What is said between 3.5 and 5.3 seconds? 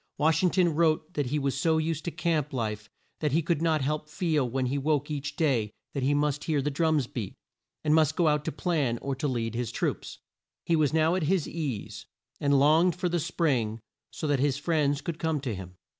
not help feel when he woke